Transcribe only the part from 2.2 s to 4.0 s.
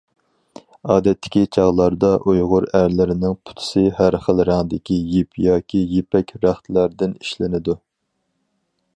ئۇيغۇر ئەرلىرىنىڭ پوتىسى